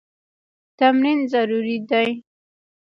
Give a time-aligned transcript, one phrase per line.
[0.79, 2.07] تمرین ضروري دی.